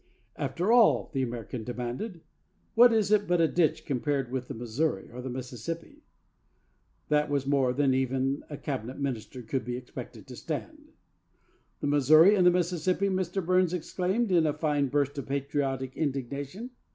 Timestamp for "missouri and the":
11.87-12.49